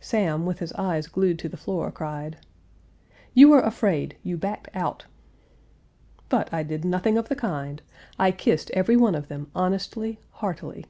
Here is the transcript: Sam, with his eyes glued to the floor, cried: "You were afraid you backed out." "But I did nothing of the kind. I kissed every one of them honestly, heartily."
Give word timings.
Sam, 0.00 0.46
with 0.46 0.60
his 0.60 0.72
eyes 0.78 1.08
glued 1.08 1.38
to 1.40 1.48
the 1.50 1.58
floor, 1.58 1.92
cried: 1.92 2.38
"You 3.34 3.50
were 3.50 3.60
afraid 3.60 4.16
you 4.22 4.38
backed 4.38 4.74
out." 4.74 5.04
"But 6.30 6.50
I 6.54 6.62
did 6.62 6.86
nothing 6.86 7.18
of 7.18 7.28
the 7.28 7.36
kind. 7.36 7.82
I 8.18 8.30
kissed 8.30 8.70
every 8.70 8.96
one 8.96 9.14
of 9.14 9.28
them 9.28 9.50
honestly, 9.54 10.20
heartily." 10.30 10.86